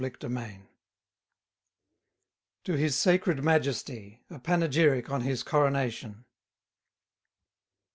]TO 0.19 0.41
HIS 2.73 2.97
SACRED 2.97 3.43
MAJESTY. 3.43 4.23
A 4.31 4.39
PANEGYRIC 4.39 5.11
ON 5.11 5.21
HIS 5.21 5.43
CORONATION. 5.43 6.25